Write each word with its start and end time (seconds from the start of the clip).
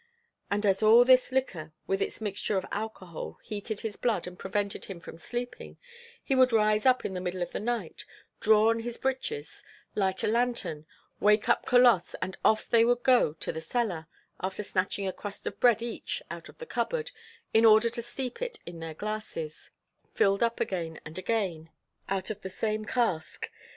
And, 0.49 0.65
as 0.65 0.81
all 0.81 1.05
this 1.05 1.31
liquor 1.31 1.73
with 1.85 2.01
its 2.01 2.21
mixture 2.21 2.57
of 2.57 2.65
alcohol 2.71 3.37
heated 3.43 3.81
his 3.81 3.97
blood 3.97 4.25
and 4.25 4.39
prevented 4.39 4.85
him 4.85 4.99
from 4.99 5.19
sleeping, 5.19 5.77
he 6.23 6.33
would 6.33 6.51
rise 6.51 6.87
up 6.87 7.05
in 7.05 7.13
the 7.13 7.21
middle 7.21 7.43
of 7.43 7.51
the 7.51 7.59
night, 7.59 8.03
draw 8.39 8.71
on 8.71 8.79
his 8.79 8.97
breeches, 8.97 9.63
light 9.93 10.23
a 10.23 10.27
lantern, 10.27 10.87
wake 11.19 11.47
up 11.47 11.67
Colosse, 11.67 12.15
and 12.19 12.35
off 12.43 12.67
they 12.67 12.83
would 12.83 13.03
go 13.03 13.33
to 13.33 13.51
the 13.51 13.61
cellar, 13.61 14.07
after 14.39 14.63
snatching 14.63 15.07
a 15.07 15.13
crust 15.13 15.45
of 15.45 15.59
bread 15.59 15.83
each 15.83 16.23
out 16.31 16.49
of 16.49 16.57
the 16.57 16.65
cupboard, 16.65 17.11
in 17.53 17.63
order 17.63 17.91
to 17.91 18.01
steep 18.01 18.41
it 18.41 18.57
in 18.65 18.79
their 18.79 18.95
glasses, 18.95 19.69
filled 20.15 20.41
up 20.41 20.59
again 20.59 20.99
and 21.05 21.19
again 21.19 21.69
out 22.09 22.31
of 22.31 22.41
the 22.41 22.49
same 22.49 22.85
cask. 22.85 23.51